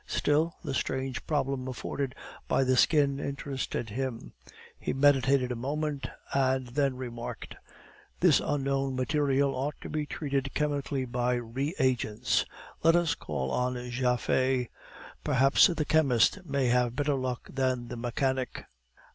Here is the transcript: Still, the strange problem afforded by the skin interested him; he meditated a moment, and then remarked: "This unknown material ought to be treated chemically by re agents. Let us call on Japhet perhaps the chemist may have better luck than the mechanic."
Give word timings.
Still, 0.07 0.55
the 0.63 0.73
strange 0.73 1.27
problem 1.27 1.67
afforded 1.67 2.15
by 2.47 2.63
the 2.63 2.75
skin 2.75 3.19
interested 3.19 3.89
him; 3.91 4.33
he 4.79 4.93
meditated 4.93 5.51
a 5.51 5.55
moment, 5.55 6.07
and 6.33 6.69
then 6.69 6.97
remarked: 6.97 7.55
"This 8.19 8.41
unknown 8.43 8.95
material 8.95 9.53
ought 9.53 9.75
to 9.81 9.89
be 9.91 10.07
treated 10.07 10.55
chemically 10.55 11.05
by 11.05 11.35
re 11.35 11.75
agents. 11.77 12.45
Let 12.81 12.95
us 12.95 13.13
call 13.13 13.51
on 13.51 13.75
Japhet 13.91 14.69
perhaps 15.23 15.67
the 15.67 15.85
chemist 15.85 16.47
may 16.47 16.65
have 16.69 16.95
better 16.95 17.13
luck 17.13 17.47
than 17.53 17.89
the 17.89 17.95
mechanic." 17.97 18.65